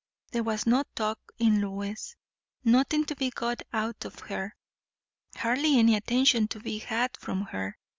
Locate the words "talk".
0.95-1.19